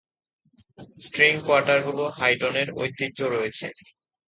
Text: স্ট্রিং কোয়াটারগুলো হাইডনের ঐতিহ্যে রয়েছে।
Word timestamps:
স্ট্রিং 0.97 1.33
কোয়াটারগুলো 1.45 2.03
হাইডনের 2.19 2.67
ঐতিহ্যে 2.81 3.25
রয়েছে। 3.27 3.67